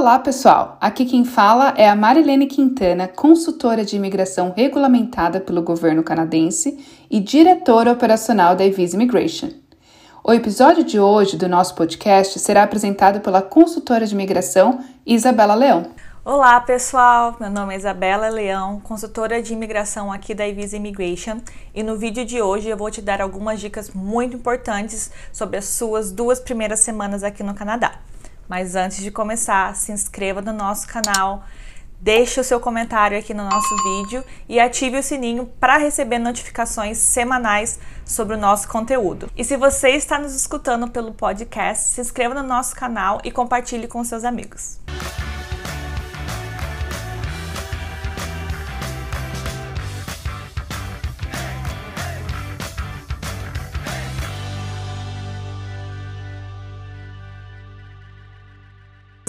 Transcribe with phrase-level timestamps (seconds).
[0.00, 0.78] Olá, pessoal!
[0.80, 7.20] Aqui quem fala é a Marilene Quintana, consultora de imigração regulamentada pelo governo canadense e
[7.20, 9.50] diretora operacional da Evis Immigration.
[10.24, 15.90] O episódio de hoje do nosso podcast será apresentado pela consultora de imigração Isabela Leão.
[16.24, 17.36] Olá, pessoal!
[17.38, 21.42] Meu nome é Isabela Leão, consultora de imigração aqui da Evis Immigration,
[21.74, 25.66] e no vídeo de hoje eu vou te dar algumas dicas muito importantes sobre as
[25.66, 27.98] suas duas primeiras semanas aqui no Canadá.
[28.50, 31.44] Mas antes de começar, se inscreva no nosso canal,
[32.00, 36.98] deixe o seu comentário aqui no nosso vídeo e ative o sininho para receber notificações
[36.98, 39.30] semanais sobre o nosso conteúdo.
[39.36, 43.86] E se você está nos escutando pelo podcast, se inscreva no nosso canal e compartilhe
[43.86, 44.80] com seus amigos.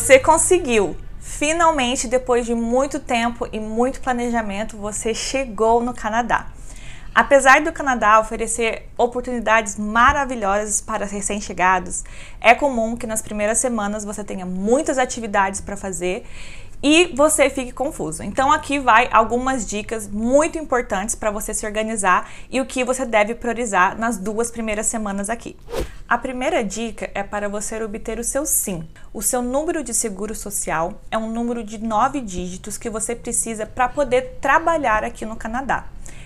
[0.00, 0.96] Você conseguiu!
[1.20, 6.46] Finalmente, depois de muito tempo e muito planejamento, você chegou no Canadá.
[7.14, 12.02] Apesar do Canadá oferecer oportunidades maravilhosas para recém-chegados,
[12.40, 16.24] é comum que nas primeiras semanas você tenha muitas atividades para fazer
[16.82, 18.22] e você fique confuso.
[18.22, 23.04] Então aqui vai algumas dicas muito importantes para você se organizar e o que você
[23.04, 25.58] deve priorizar nas duas primeiras semanas aqui.
[26.10, 28.84] A primeira dica é para você obter o seu SIM.
[29.14, 33.64] O seu número de seguro social é um número de nove dígitos que você precisa
[33.64, 35.84] para poder trabalhar aqui no Canadá.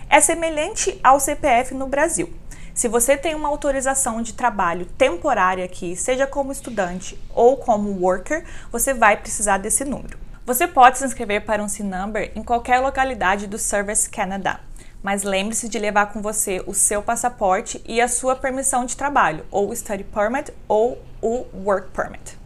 [0.09, 2.33] É semelhante ao CPF no Brasil.
[2.73, 8.43] Se você tem uma autorização de trabalho temporária aqui, seja como estudante ou como worker,
[8.73, 10.17] você vai precisar desse número.
[10.47, 14.61] Você pode se inscrever para um C-Number em qualquer localidade do Service Canada,
[15.05, 19.45] mas lembre-se de levar com você o seu passaporte e a sua permissão de trabalho,
[19.51, 22.39] ou Study Permit ou o Work Permit.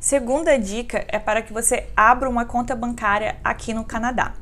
[0.00, 4.34] Segunda dica é para que você abra uma conta bancária aqui no Canadá.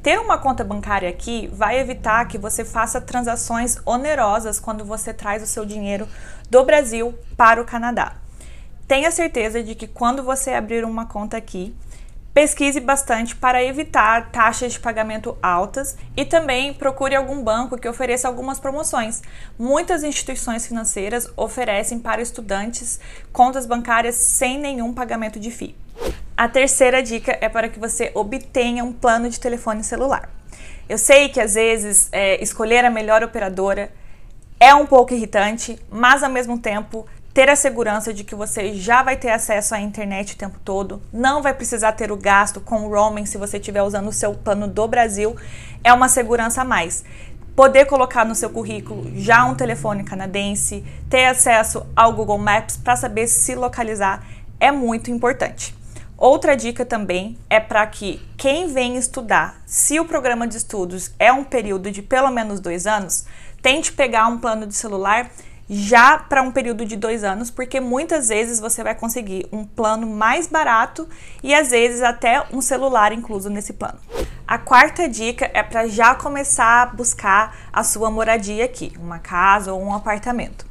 [0.00, 5.42] Ter uma conta bancária aqui vai evitar que você faça transações onerosas quando você traz
[5.42, 6.08] o seu dinheiro
[6.48, 8.14] do Brasil para o Canadá.
[8.86, 11.74] Tenha certeza de que quando você abrir uma conta aqui,
[12.32, 18.28] Pesquise bastante para evitar taxas de pagamento altas e também procure algum banco que ofereça
[18.28, 19.20] algumas promoções.
[19.58, 23.00] Muitas instituições financeiras oferecem para estudantes
[23.32, 25.74] contas bancárias sem nenhum pagamento de FII.
[26.36, 30.30] A terceira dica é para que você obtenha um plano de telefone celular.
[30.88, 33.92] Eu sei que às vezes é, escolher a melhor operadora
[34.60, 37.06] é um pouco irritante, mas ao mesmo tempo
[37.40, 41.00] ter a segurança de que você já vai ter acesso à internet o tempo todo,
[41.10, 44.34] não vai precisar ter o gasto com o roaming se você estiver usando o seu
[44.34, 45.34] plano do Brasil,
[45.82, 47.02] é uma segurança a mais.
[47.56, 52.94] Poder colocar no seu currículo já um telefone canadense, ter acesso ao Google Maps para
[52.94, 54.22] saber se localizar
[54.60, 55.74] é muito importante.
[56.18, 61.32] Outra dica também é para que quem vem estudar, se o programa de estudos é
[61.32, 63.24] um período de pelo menos dois anos,
[63.62, 65.30] tente pegar um plano de celular
[65.72, 70.04] já para um período de dois anos, porque muitas vezes você vai conseguir um plano
[70.04, 71.08] mais barato
[71.44, 74.00] e às vezes até um celular incluso nesse plano.
[74.48, 79.72] A quarta dica é para já começar a buscar a sua moradia aqui, uma casa
[79.72, 80.69] ou um apartamento.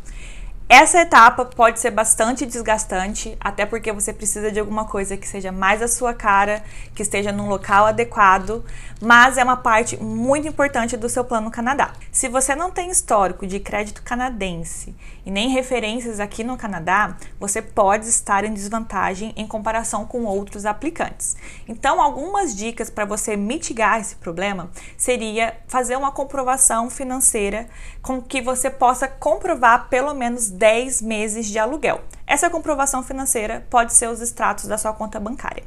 [0.72, 5.52] Essa etapa pode ser bastante desgastante, até porque você precisa de alguma coisa que seja
[5.52, 6.64] mais a sua cara,
[6.94, 8.64] que esteja num local adequado,
[9.02, 11.94] mas é uma parte muito importante do seu plano Canadá.
[12.12, 17.64] Se você não tem histórico de crédito canadense e nem referências aqui no Canadá, você
[17.64, 21.36] pode estar em desvantagem em comparação com outros aplicantes.
[21.68, 27.68] Então, algumas dicas para você mitigar esse problema seria fazer uma comprovação financeira
[28.04, 32.02] com que você possa comprovar pelo menos 10 meses de aluguel.
[32.28, 35.64] Essa comprovação financeira pode ser os extratos da sua conta bancária.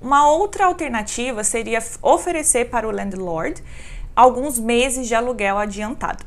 [0.00, 3.62] Uma outra alternativa seria oferecer para o landlord
[4.14, 6.24] alguns meses de aluguel adiantado.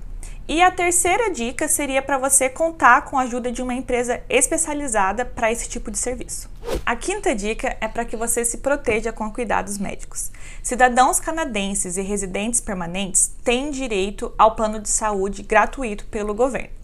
[0.48, 5.26] E a terceira dica seria para você contar com a ajuda de uma empresa especializada
[5.26, 6.50] para esse tipo de serviço.
[6.86, 10.32] A quinta dica é para que você se proteja com cuidados médicos.
[10.64, 16.77] Cidadãos canadenses e residentes permanentes têm direito ao plano de saúde gratuito pelo governo.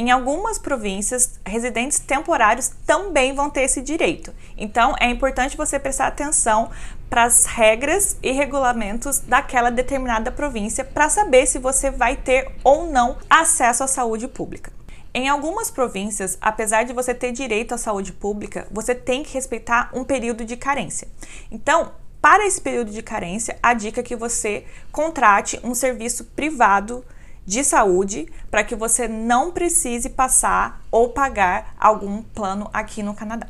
[0.00, 4.32] Em algumas províncias, residentes temporários também vão ter esse direito.
[4.56, 6.70] Então, é importante você prestar atenção
[7.10, 12.86] para as regras e regulamentos daquela determinada província para saber se você vai ter ou
[12.86, 14.70] não acesso à saúde pública.
[15.12, 19.90] Em algumas províncias, apesar de você ter direito à saúde pública, você tem que respeitar
[19.92, 21.08] um período de carência.
[21.50, 21.90] Então,
[22.22, 27.04] para esse período de carência, a dica é que você contrate um serviço privado
[27.48, 33.46] de saúde para que você não precise passar ou pagar algum plano aqui no Canadá.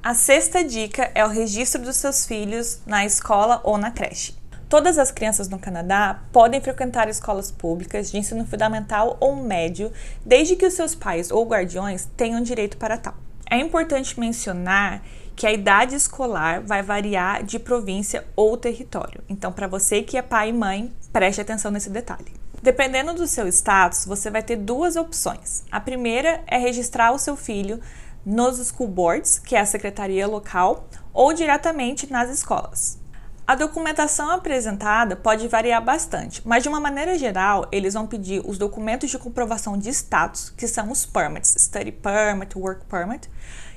[0.00, 4.32] A sexta dica é o registro dos seus filhos na escola ou na creche.
[4.68, 9.92] Todas as crianças no Canadá podem frequentar escolas públicas de ensino fundamental ou médio,
[10.24, 13.14] desde que os seus pais ou guardiões tenham direito para tal.
[13.50, 15.02] É importante mencionar
[15.34, 19.20] que a idade escolar vai variar de província ou território.
[19.28, 22.45] Então, para você que é pai e mãe, preste atenção nesse detalhe.
[22.66, 25.62] Dependendo do seu status, você vai ter duas opções.
[25.70, 27.80] A primeira é registrar o seu filho
[28.24, 32.98] nos school boards, que é a secretaria local, ou diretamente nas escolas.
[33.46, 38.58] A documentação apresentada pode variar bastante, mas de uma maneira geral, eles vão pedir os
[38.58, 43.30] documentos de comprovação de status, que são os permits, study permit, work permit,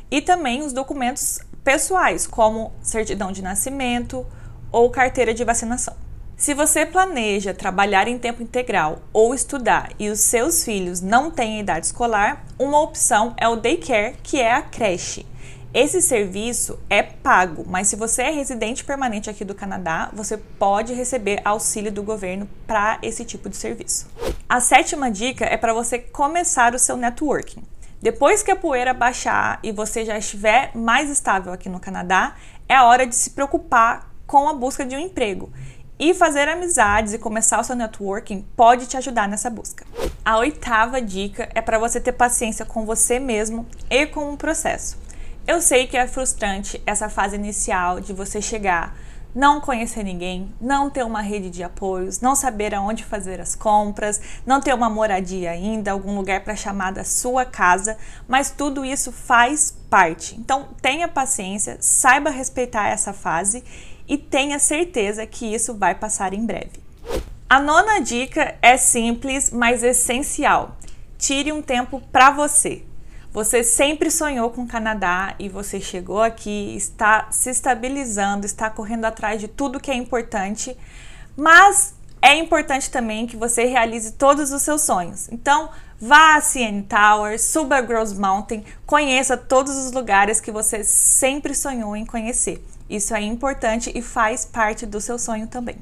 [0.10, 4.26] e também os documentos pessoais, como certidão de nascimento
[4.72, 6.09] ou carteira de vacinação.
[6.40, 11.60] Se você planeja trabalhar em tempo integral ou estudar e os seus filhos não têm
[11.60, 15.26] idade escolar, uma opção é o daycare, que é a creche.
[15.74, 20.94] Esse serviço é pago, mas se você é residente permanente aqui do Canadá, você pode
[20.94, 24.08] receber auxílio do governo para esse tipo de serviço.
[24.48, 27.64] A sétima dica é para você começar o seu networking.
[28.02, 32.38] Depois que a poeira baixar e você já estiver mais estável aqui no Canadá,
[32.70, 35.52] é hora de se preocupar com a busca de um emprego.
[36.00, 39.86] E fazer amizades e começar o seu networking pode te ajudar nessa busca.
[40.24, 44.98] A oitava dica é para você ter paciência com você mesmo e com o processo.
[45.46, 48.96] Eu sei que é frustrante essa fase inicial de você chegar,
[49.36, 54.22] não conhecer ninguém, não ter uma rede de apoios, não saber aonde fazer as compras,
[54.46, 59.12] não ter uma moradia ainda, algum lugar para chamar da sua casa, mas tudo isso
[59.12, 60.36] faz parte.
[60.40, 63.66] Então, tenha paciência, saiba respeitar essa fase
[64.10, 66.82] e tenha certeza que isso vai passar em breve.
[67.48, 70.76] A nona dica é simples, mas essencial.
[71.18, 72.84] Tire um tempo para você.
[73.32, 79.06] Você sempre sonhou com o Canadá e você chegou aqui, está se estabilizando, está correndo
[79.06, 80.76] atrás de tudo que é importante,
[81.38, 85.30] mas é importante também que você realize todos os seus sonhos.
[85.32, 85.70] Então,
[86.02, 91.54] vá a CN Tower, suba a Gross Mountain, conheça todos os lugares que você sempre
[91.54, 92.64] sonhou em conhecer.
[92.90, 95.78] Isso é importante e faz parte do seu sonho também.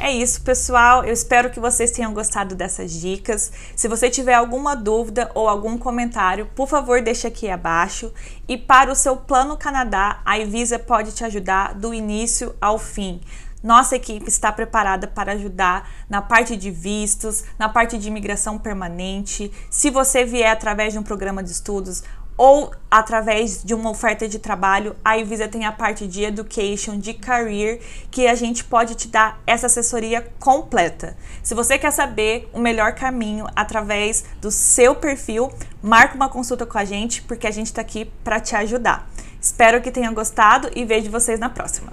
[0.00, 1.04] É isso, pessoal.
[1.04, 3.52] Eu espero que vocês tenham gostado dessas dicas.
[3.74, 8.12] Se você tiver alguma dúvida ou algum comentário, por favor, deixe aqui abaixo.
[8.48, 13.20] E para o seu plano Canadá, a Evisa pode te ajudar do início ao fim.
[13.62, 19.52] Nossa equipe está preparada para ajudar na parte de vistos, na parte de imigração permanente.
[19.70, 22.02] Se você vier através de um programa de estudos,
[22.36, 27.14] ou através de uma oferta de trabalho, a Ivisa tem a parte de education, de
[27.14, 27.80] career,
[28.10, 31.16] que a gente pode te dar essa assessoria completa.
[31.42, 35.52] Se você quer saber o melhor caminho através do seu perfil,
[35.82, 39.08] marque uma consulta com a gente, porque a gente está aqui para te ajudar.
[39.40, 41.92] Espero que tenham gostado e vejo vocês na próxima.